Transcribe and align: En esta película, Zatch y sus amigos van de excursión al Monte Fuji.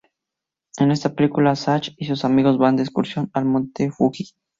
En 0.79 0.89
esta 0.89 1.13
película, 1.13 1.55
Zatch 1.55 1.91
y 1.95 2.05
sus 2.07 2.25
amigos 2.25 2.57
van 2.57 2.75
de 2.75 2.81
excursión 2.81 3.29
al 3.35 3.45
Monte 3.45 3.91
Fuji. 3.91 4.31